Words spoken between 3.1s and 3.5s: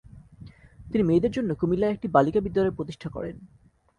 করেন।